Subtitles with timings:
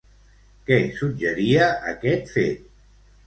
[0.69, 2.65] Què suggeria aquest fet?